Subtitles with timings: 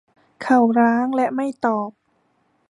[0.41, 1.91] เขาล้างและไม่ตอบ